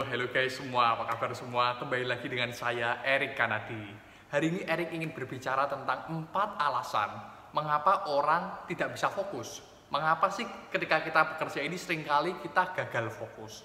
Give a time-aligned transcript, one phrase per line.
[0.00, 1.76] Halo guys semua, apa kabar semua?
[1.76, 3.84] Kembali lagi dengan saya Erik Kanadi.
[4.32, 7.20] Hari ini Erik ingin berbicara tentang empat alasan
[7.52, 9.60] mengapa orang tidak bisa fokus.
[9.92, 13.60] Mengapa sih ketika kita bekerja ini sering kali kita gagal fokus?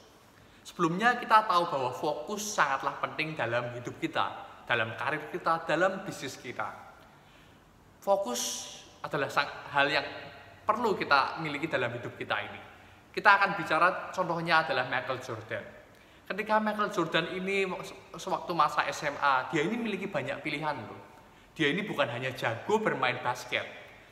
[0.68, 4.36] Sebelumnya kita tahu bahwa fokus sangatlah penting dalam hidup kita,
[4.68, 6.68] dalam karir kita, dalam bisnis kita.
[8.04, 9.32] Fokus adalah
[9.72, 10.04] hal yang
[10.68, 12.60] perlu kita miliki dalam hidup kita ini.
[13.16, 15.85] Kita akan bicara contohnya adalah Michael Jordan.
[16.26, 17.70] Ketika Michael Jordan ini
[18.18, 20.98] sewaktu masa SMA, dia ini memiliki banyak pilihan loh.
[21.54, 23.64] Dia ini bukan hanya jago bermain basket,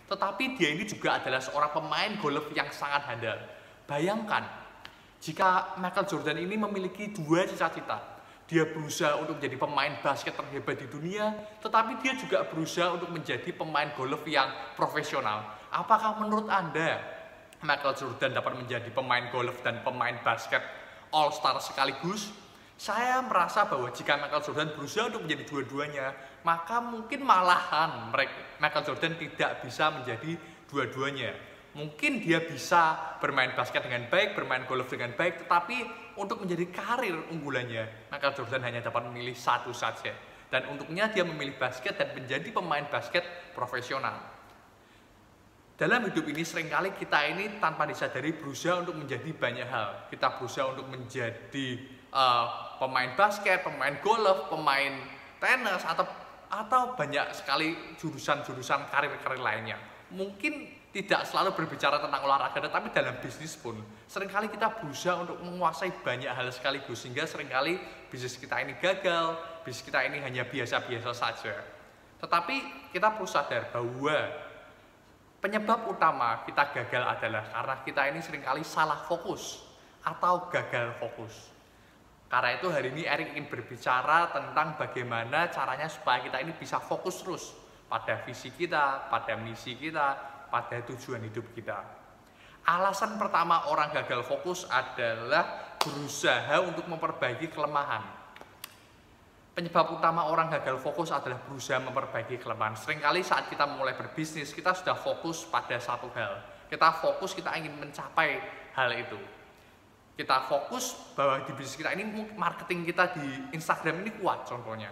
[0.05, 3.35] tetapi dia ini juga adalah seorang pemain golf yang sangat handal.
[3.89, 4.45] Bayangkan,
[5.19, 7.97] jika Michael Jordan ini memiliki dua cita-cita,
[8.45, 11.33] dia berusaha untuk menjadi pemain basket terhebat di dunia,
[11.65, 15.57] tetapi dia juga berusaha untuk menjadi pemain golf yang profesional.
[15.73, 17.01] Apakah menurut Anda
[17.65, 20.61] Michael Jordan dapat menjadi pemain golf dan pemain basket
[21.13, 22.33] all star sekaligus,
[22.73, 26.05] saya merasa bahwa jika Michael Jordan berusaha untuk menjadi dua-duanya,
[26.41, 28.11] maka mungkin malahan
[28.59, 30.35] Michael Jordan tidak bisa menjadi
[30.67, 31.31] dua-duanya.
[31.73, 37.17] Mungkin dia bisa bermain basket dengan baik, bermain golf dengan baik, tetapi untuk menjadi karir
[37.33, 40.13] unggulannya, Michael Jordan hanya dapat memilih satu saja.
[40.53, 43.25] Dan untuknya dia memilih basket dan menjadi pemain basket
[43.57, 44.32] profesional.
[45.83, 50.07] Dalam hidup ini sering kali kita ini tanpa disadari berusaha untuk menjadi banyak hal.
[50.07, 51.67] Kita berusaha untuk menjadi
[52.07, 54.95] uh, pemain basket, pemain golf, pemain
[55.43, 56.07] tenis atau
[56.47, 59.75] atau banyak sekali jurusan-jurusan karir-karir lainnya.
[60.15, 63.75] Mungkin tidak selalu berbicara tentang olahraga, tetapi dalam bisnis pun
[64.07, 67.75] sering kali kita berusaha untuk menguasai banyak hal sekaligus sehingga sering kali
[68.07, 69.35] bisnis kita ini gagal,
[69.67, 71.59] bisnis kita ini hanya biasa-biasa saja.
[72.23, 74.52] Tetapi kita perlu sadar bahwa
[75.43, 79.59] Penyebab utama kita gagal adalah karena kita ini sering kali salah fokus
[79.99, 81.51] atau gagal fokus.
[82.31, 87.19] Karena itu hari ini Erik ingin berbicara tentang bagaimana caranya supaya kita ini bisa fokus
[87.19, 87.51] terus
[87.91, 90.15] pada visi kita, pada misi kita,
[90.47, 91.75] pada tujuan hidup kita.
[92.63, 98.22] Alasan pertama orang gagal fokus adalah berusaha untuk memperbaiki kelemahan
[99.53, 102.73] penyebab utama orang gagal fokus adalah berusaha memperbaiki kelemahan.
[102.73, 106.41] Seringkali saat kita mulai berbisnis, kita sudah fokus pada satu hal.
[106.67, 108.41] Kita fokus, kita ingin mencapai
[108.73, 109.17] hal itu.
[110.13, 112.05] Kita fokus bahwa di bisnis kita ini
[112.37, 114.89] marketing kita di Instagram ini kuat contohnya.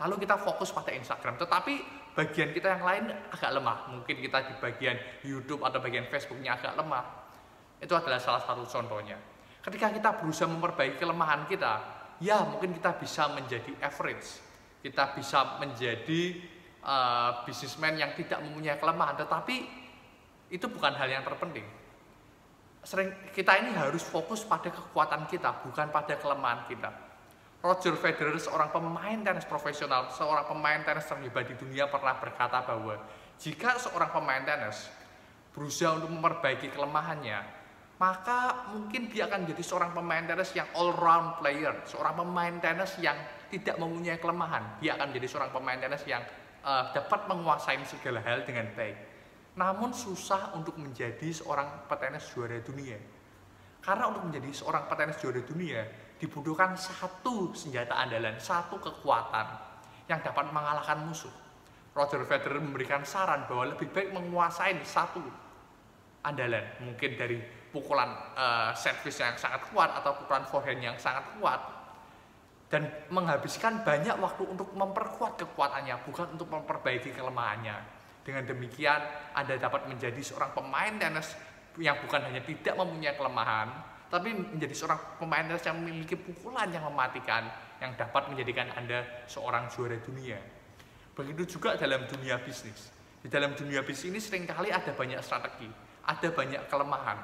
[0.00, 1.84] Lalu kita fokus pada Instagram, tetapi
[2.16, 3.92] bagian kita yang lain agak lemah.
[3.92, 7.04] Mungkin kita di bagian YouTube atau bagian Facebooknya agak lemah.
[7.80, 9.16] Itu adalah salah satu contohnya.
[9.62, 14.38] Ketika kita berusaha memperbaiki kelemahan kita, ya mungkin kita bisa menjadi average,
[14.78, 16.38] kita bisa menjadi
[16.86, 19.66] uh, bisnismen yang tidak mempunyai kelemahan, tetapi
[20.54, 21.66] itu bukan hal yang terpenting.
[22.86, 26.90] Sering kita ini harus fokus pada kekuatan kita, bukan pada kelemahan kita.
[27.62, 32.98] Roger Federer, seorang pemain tenis profesional, seorang pemain tenis terhebat di dunia pernah berkata bahwa
[33.38, 34.90] jika seorang pemain tenis
[35.54, 37.61] berusaha untuk memperbaiki kelemahannya,
[38.02, 42.98] maka mungkin dia akan jadi seorang pemain tenis yang all round player, seorang pemain tenis
[42.98, 43.14] yang
[43.46, 44.82] tidak mempunyai kelemahan.
[44.82, 46.26] Dia akan jadi seorang pemain tenis yang
[46.66, 48.98] uh, dapat menguasai segala hal dengan baik.
[49.54, 52.98] Namun susah untuk menjadi seorang petenis juara dunia.
[53.78, 55.86] Karena untuk menjadi seorang petenis juara dunia
[56.18, 59.46] dibutuhkan satu senjata andalan, satu kekuatan
[60.10, 61.30] yang dapat mengalahkan musuh.
[61.94, 65.22] Roger Federer memberikan saran bahwa lebih baik menguasai satu
[66.26, 71.58] andalan, mungkin dari pukulan uh, servis yang sangat kuat atau pukulan forehand yang sangat kuat
[72.68, 77.76] dan menghabiskan banyak waktu untuk memperkuat kekuatannya bukan untuk memperbaiki kelemahannya.
[78.22, 79.02] Dengan demikian
[79.34, 81.34] Anda dapat menjadi seorang pemain tenis
[81.80, 83.68] yang bukan hanya tidak mempunyai kelemahan
[84.12, 87.48] tapi menjadi seorang pemain tenis yang memiliki pukulan yang mematikan
[87.82, 90.38] yang dapat menjadikan Anda seorang juara dunia.
[91.12, 92.94] Begitu juga dalam dunia bisnis.
[93.20, 97.18] Di dalam dunia bisnis ini sering kali ada banyak strategi ada banyak kelemahan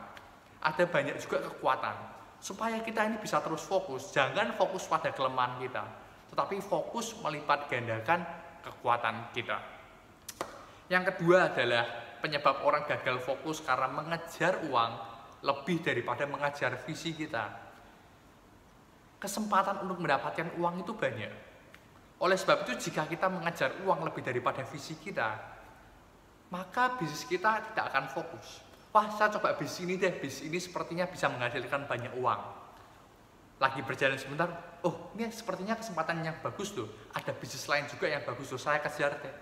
[0.58, 1.96] ada banyak juga kekuatan
[2.38, 4.10] supaya kita ini bisa terus fokus.
[4.14, 5.84] Jangan fokus pada kelemahan kita
[6.28, 8.20] tetapi fokus melipat gandakan
[8.62, 9.58] kekuatan kita.
[10.92, 11.84] Yang kedua adalah
[12.20, 14.92] penyebab orang gagal fokus karena mengejar uang
[15.44, 17.68] lebih daripada mengejar visi kita.
[19.18, 21.32] Kesempatan untuk mendapatkan uang itu banyak.
[22.18, 25.58] Oleh sebab itu jika kita mengejar uang lebih daripada visi kita
[26.48, 31.04] maka bisnis kita tidak akan fokus wah saya coba bis ini deh, bis ini sepertinya
[31.08, 32.40] bisa menghasilkan banyak uang.
[33.58, 38.22] Lagi berjalan sebentar, oh ini sepertinya kesempatan yang bagus tuh, ada bisnis lain juga yang
[38.22, 39.34] bagus tuh, saya kejar deh.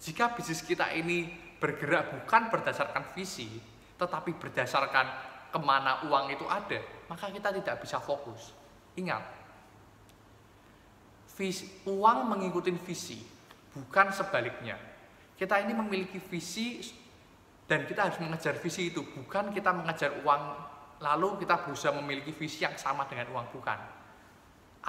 [0.00, 1.28] Jika bisnis kita ini
[1.58, 3.60] bergerak bukan berdasarkan visi,
[3.98, 5.06] tetapi berdasarkan
[5.50, 6.78] ke mana uang itu ada,
[7.10, 8.54] maka kita tidak bisa fokus.
[8.94, 9.26] Ingat,
[11.34, 13.18] visi, uang mengikuti visi,
[13.74, 14.78] bukan sebaliknya.
[15.34, 16.84] Kita ini memiliki visi
[17.70, 20.42] dan kita harus mengejar visi itu, bukan kita mengejar uang
[20.98, 23.78] lalu kita berusaha memiliki visi yang sama dengan uang, bukan.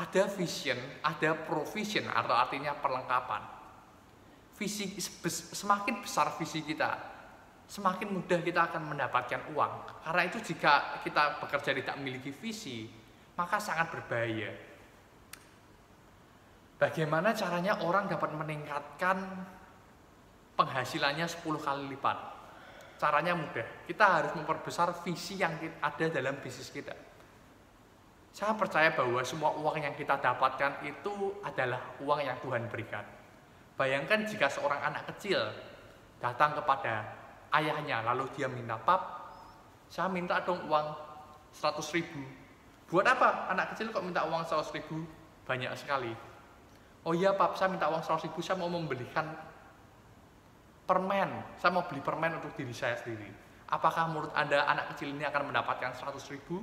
[0.02, 3.46] Ada vision, ada provision atau artinya perlengkapan.
[4.58, 4.98] Visi
[5.54, 6.98] semakin besar visi kita,
[7.70, 10.02] semakin mudah kita akan mendapatkan uang.
[10.02, 12.90] Karena itu jika kita bekerja tidak memiliki visi,
[13.38, 14.52] maka sangat berbahaya.
[16.82, 19.22] Bagaimana caranya orang dapat meningkatkan
[20.58, 22.31] penghasilannya 10 kali lipat.
[23.02, 23.66] Caranya mudah.
[23.90, 26.94] Kita harus memperbesar visi yang ada dalam bisnis kita.
[28.30, 33.02] Saya percaya bahwa semua uang yang kita dapatkan itu adalah uang yang Tuhan berikan.
[33.74, 35.50] Bayangkan jika seorang anak kecil
[36.22, 37.10] datang kepada
[37.58, 39.34] ayahnya lalu dia minta, "Pap,
[39.90, 40.94] saya minta dong uang
[41.58, 42.22] 100 ribu."
[42.86, 43.50] Buat apa?
[43.50, 45.10] Anak kecil kok minta uang 100 ribu?
[45.50, 46.14] Banyak sekali.
[47.02, 49.26] Oh iya, Pap, saya minta uang 100 ribu, saya mau membelikan
[50.92, 53.32] permen, saya mau beli permen untuk diri saya sendiri.
[53.72, 56.60] Apakah menurut Anda anak kecil ini akan mendapatkan 100 ribu?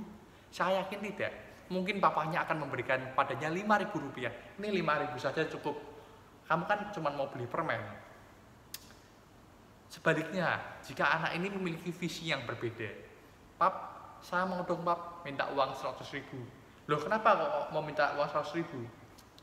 [0.53, 1.33] Saya yakin tidak.
[1.73, 4.29] Mungkin papanya akan memberikan padanya 5 ribu rupiah.
[4.61, 5.73] Ini 5 ribu saja cukup.
[6.45, 7.81] Kamu kan cuma mau beli permen.
[9.89, 12.93] Sebaliknya, jika anak ini memiliki visi yang berbeda,
[13.57, 13.73] Pap,
[14.21, 16.45] saya mau dong Pap, minta uang 100 ribu.
[16.85, 18.85] Loh kenapa kok mau minta uang 100 ribu?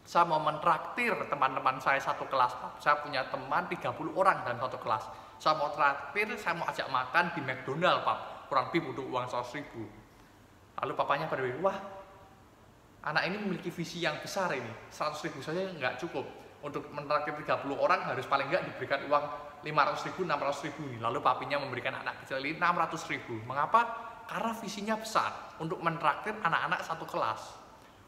[0.06, 2.54] Saya mau mentraktir teman-teman saya satu kelas.
[2.78, 5.02] Saya punya teman 30 orang dalam satu kelas.
[5.42, 8.18] Saya mau traktir saya mau ajak makan di McDonald pak.
[8.46, 9.82] Kurang lebih butuh uang 100 ribu.
[10.78, 11.74] Lalu papanya berpikir wah
[13.02, 14.70] anak ini memiliki visi yang besar ini.
[14.94, 16.22] 100 ribu saja nggak cukup.
[16.62, 19.24] Untuk mentraktir 30 orang harus paling nggak diberikan uang
[19.66, 23.42] 500 ribu 600 ribu lalu papinya memberikan anak kecil ini 600 ribu.
[23.42, 24.06] Mengapa?
[24.26, 25.58] karena visinya besar.
[25.62, 27.65] Untuk mentraktir anak-anak satu kelas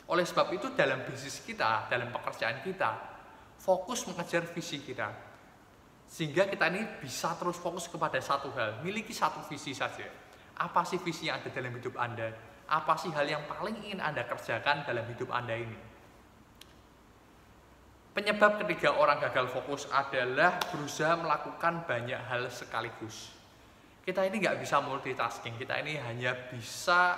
[0.08, 2.90] oleh sebab itu dalam bisnis kita, dalam pekerjaan kita,
[3.60, 5.12] fokus mengejar visi kita.
[6.08, 10.08] Sehingga kita ini bisa terus fokus kepada satu hal, miliki satu visi saja.
[10.56, 12.32] Apa sih visi yang ada dalam hidup Anda?
[12.72, 15.78] Apa sih hal yang paling ingin Anda kerjakan dalam hidup Anda ini?
[18.16, 23.30] Penyebab ketiga orang gagal fokus adalah berusaha melakukan banyak hal sekaligus.
[24.02, 27.14] Kita ini nggak bisa multitasking, kita ini hanya bisa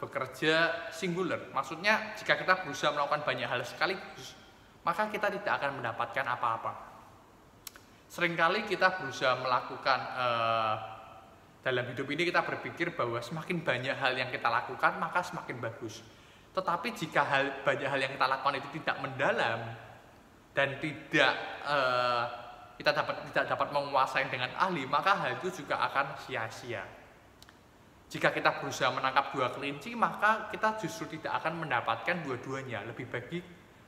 [0.00, 1.52] bekerja singular.
[1.52, 4.34] Maksudnya jika kita berusaha melakukan banyak hal sekaligus,
[4.80, 6.72] maka kita tidak akan mendapatkan apa-apa.
[8.10, 10.74] Seringkali kita berusaha melakukan uh,
[11.60, 16.02] dalam hidup ini kita berpikir bahwa semakin banyak hal yang kita lakukan maka semakin bagus.
[16.50, 19.60] Tetapi jika hal banyak hal yang kita lakukan itu tidak mendalam
[20.56, 21.32] dan tidak
[21.62, 22.24] uh,
[22.80, 26.82] kita dapat tidak dapat menguasai dengan ahli, maka hal itu juga akan sia-sia.
[28.10, 32.82] Jika kita berusaha menangkap dua kelinci, maka kita justru tidak akan mendapatkan dua-duanya.
[32.90, 33.38] Lebih baik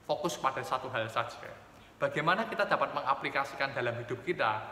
[0.06, 1.50] fokus pada satu hal saja.
[1.98, 4.62] Bagaimana kita dapat mengaplikasikan dalam hidup kita?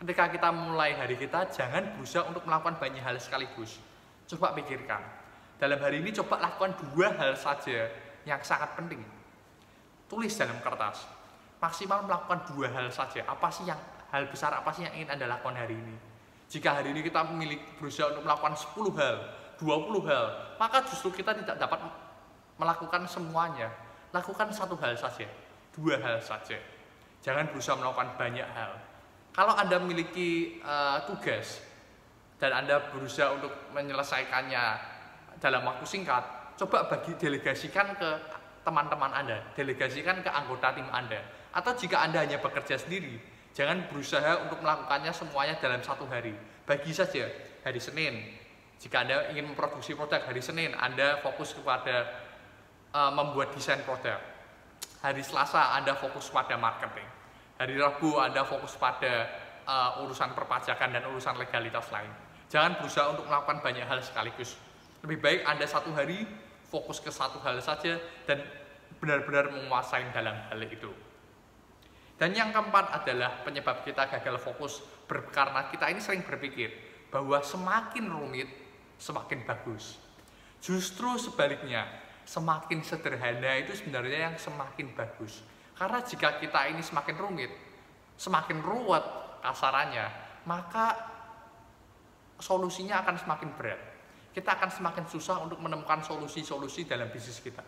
[0.00, 3.76] Ketika kita mulai hari kita, jangan berusaha untuk melakukan banyak hal sekaligus.
[4.32, 5.00] Coba pikirkan.
[5.60, 7.92] Dalam hari ini coba lakukan dua hal saja
[8.24, 9.00] yang sangat penting.
[10.08, 11.04] Tulis dalam kertas.
[11.60, 13.24] Maksimal melakukan dua hal saja.
[13.28, 13.80] Apa sih yang
[14.12, 16.15] hal besar apa sih yang ingin Anda lakukan hari ini?
[16.46, 19.16] Jika hari ini kita memilih berusaha untuk melakukan 10 hal,
[19.58, 20.24] 20 hal,
[20.62, 21.80] maka justru kita tidak dapat
[22.60, 23.72] melakukan semuanya.
[24.14, 25.26] Lakukan satu hal saja,
[25.74, 26.56] dua hal saja.
[27.20, 28.72] Jangan berusaha melakukan banyak hal.
[29.34, 31.60] Kalau Anda memiliki uh, tugas
[32.40, 34.64] dan Anda berusaha untuk menyelesaikannya
[35.42, 36.24] dalam waktu singkat,
[36.56, 38.10] coba bagi delegasikan ke
[38.64, 41.20] teman-teman Anda, delegasikan ke anggota tim Anda.
[41.52, 43.20] Atau jika Anda hanya bekerja sendiri,
[43.56, 46.36] Jangan berusaha untuk melakukannya semuanya dalam satu hari.
[46.68, 47.24] Bagi saja
[47.64, 48.36] hari Senin.
[48.76, 52.04] Jika Anda ingin memproduksi produk hari Senin, Anda fokus kepada
[52.92, 54.20] uh, membuat desain produk.
[55.00, 57.08] Hari Selasa Anda fokus pada marketing.
[57.56, 59.24] Hari Rabu Anda fokus pada
[59.64, 62.12] uh, urusan perpajakan dan urusan legalitas lain.
[62.52, 64.60] Jangan berusaha untuk melakukan banyak hal sekaligus.
[65.00, 66.28] Lebih baik Anda satu hari
[66.68, 67.96] fokus ke satu hal saja
[68.28, 68.44] dan
[69.00, 71.05] benar-benar menguasai dalam hal itu.
[72.16, 76.72] Dan yang keempat adalah penyebab kita gagal fokus karena kita ini sering berpikir
[77.12, 78.48] bahwa semakin rumit
[78.96, 80.00] semakin bagus.
[80.64, 81.84] Justru sebaliknya,
[82.24, 85.44] semakin sederhana itu sebenarnya yang semakin bagus.
[85.76, 87.52] Karena jika kita ini semakin rumit,
[88.16, 89.04] semakin ruwet
[89.44, 90.08] kasarannya,
[90.48, 90.96] maka
[92.40, 93.80] solusinya akan semakin berat.
[94.32, 97.64] Kita akan semakin susah untuk menemukan solusi-solusi dalam bisnis kita.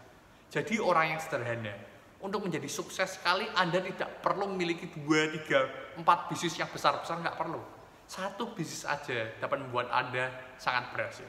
[0.48, 1.72] Jadi orang yang sederhana,
[2.18, 7.38] untuk menjadi sukses sekali Anda tidak perlu memiliki dua, tiga, empat bisnis yang besar-besar, nggak
[7.38, 7.62] perlu.
[8.08, 11.28] Satu bisnis aja dapat membuat Anda sangat berhasil.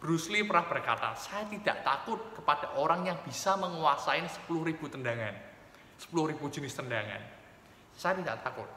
[0.00, 5.36] Bruce Lee pernah berkata, saya tidak takut kepada orang yang bisa menguasai 10.000 tendangan.
[6.00, 7.20] 10.000 jenis tendangan.
[7.92, 8.68] Saya tidak takut.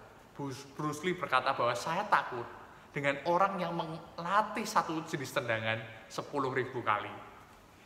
[0.76, 2.44] Bruce Lee berkata bahwa saya takut
[2.92, 5.80] dengan orang yang melatih satu jenis tendangan
[6.12, 6.30] 10.000
[6.84, 7.14] kali.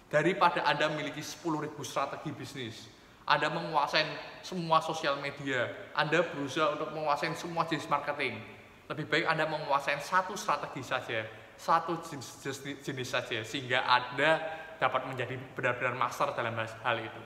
[0.09, 2.89] Daripada Anda memiliki 10.000 strategi bisnis,
[3.27, 4.07] Anda menguasai
[4.39, 8.39] semua sosial media, Anda berusaha untuk menguasai semua jenis marketing.
[8.87, 14.37] Lebih baik Anda menguasai satu strategi saja satu jenis, jenis, jenis saja sehingga Anda
[14.77, 17.21] dapat menjadi benar-benar master dalam hal itu.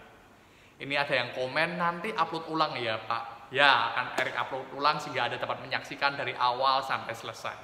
[0.81, 3.51] Ini ada yang komen nanti upload ulang ya Pak.
[3.51, 7.59] Ya akan Erik upload ulang sehingga Anda dapat menyaksikan dari awal sampai selesai.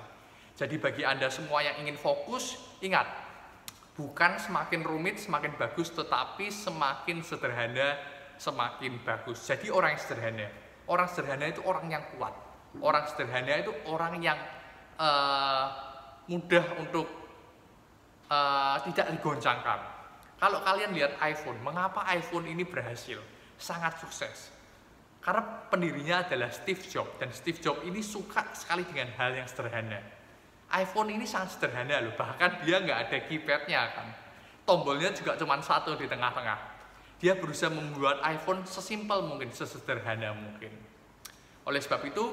[0.59, 3.07] Jadi bagi Anda semua yang ingin fokus, ingat
[3.95, 7.97] bukan semakin rumit semakin bagus tetapi semakin sederhana
[8.37, 9.43] semakin bagus.
[9.45, 10.47] Jadi orang yang sederhana,
[10.87, 12.33] orang sederhana itu orang yang kuat.
[12.77, 14.37] Orang sederhana itu orang yang
[15.01, 15.67] uh,
[16.29, 17.07] mudah untuk
[18.29, 19.79] uh, tidak digoncangkan.
[20.37, 23.17] Kalau kalian lihat iPhone, mengapa iPhone ini berhasil?
[23.57, 24.53] Sangat sukses.
[25.17, 29.99] Karena pendirinya adalah Steve Jobs dan Steve Jobs ini suka sekali dengan hal yang sederhana.
[30.67, 34.07] iPhone ini sangat sederhana loh, bahkan dia nggak ada keypadnya kan.
[34.67, 36.76] Tombolnya juga cuma satu di tengah-tengah.
[37.17, 40.69] Dia berusaha membuat iPhone sesimpel mungkin, sesederhana mungkin.
[41.65, 42.25] Oleh sebab itu,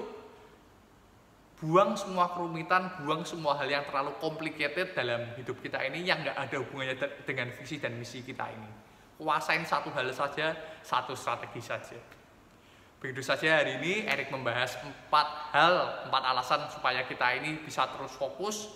[1.64, 6.36] buang semua kerumitan, buang semua hal yang terlalu complicated dalam hidup kita ini yang nggak
[6.36, 8.70] ada hubungannya dengan visi dan misi kita ini.
[9.16, 10.52] Kuasain satu hal saja,
[10.84, 11.96] satu strategi saja.
[13.00, 18.12] Begitu saja hari ini Erik membahas empat hal, empat alasan supaya kita ini bisa terus
[18.12, 18.68] fokus.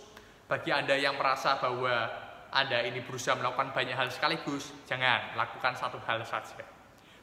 [0.48, 2.08] Bagi Anda yang merasa bahwa
[2.48, 6.64] Anda ini berusaha melakukan banyak hal sekaligus, jangan lakukan satu hal saja.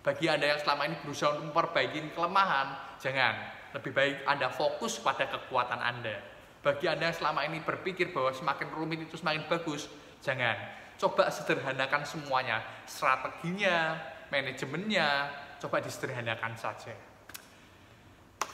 [0.06, 3.34] Bagi Anda yang selama ini berusaha untuk memperbaiki kelemahan, jangan
[3.74, 6.22] lebih baik Anda fokus pada kekuatan Anda.
[6.62, 9.90] Bagi Anda yang selama ini berpikir bahwa semakin rumit itu semakin bagus,
[10.22, 10.54] jangan.
[10.96, 13.98] Coba sederhanakan semuanya, strateginya,
[14.30, 16.94] manajemennya, coba disederhanakan saja.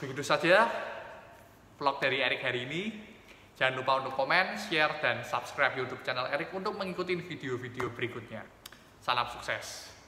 [0.00, 0.66] Begitu saja
[1.78, 2.82] vlog dari Erik hari ini.
[3.62, 8.42] Jangan lupa untuk komen, share, dan subscribe YouTube channel Erik untuk mengikuti video-video berikutnya.
[8.98, 10.01] Salam sukses!